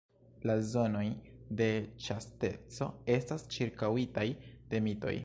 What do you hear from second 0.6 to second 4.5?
zonoj de ĉasteco estas ĉirkaŭitaj